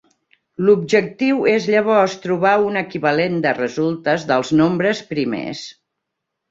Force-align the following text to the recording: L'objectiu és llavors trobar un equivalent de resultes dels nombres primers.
L'objectiu 0.69 1.43
és 1.51 1.67
llavors 1.75 2.17
trobar 2.25 2.55
un 2.71 2.81
equivalent 2.83 3.39
de 3.45 3.55
resultes 3.61 4.27
dels 4.33 4.55
nombres 4.63 5.09
primers. 5.15 5.67